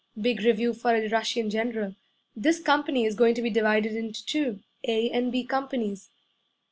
Big 0.19 0.41
review 0.41 0.73
for 0.73 0.95
a 0.95 1.07
Russian 1.09 1.51
general. 1.51 1.93
This 2.35 2.59
company 2.59 3.05
is 3.05 3.13
goin' 3.13 3.35
to 3.35 3.41
be 3.43 3.51
divided 3.51 3.91
into 3.95 4.25
two 4.25 4.61
A 4.87 5.11
and 5.11 5.31
B 5.31 5.43
companies.' 5.45 6.09